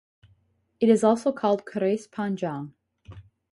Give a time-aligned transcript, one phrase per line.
[0.79, 2.73] It is also called keris panjang.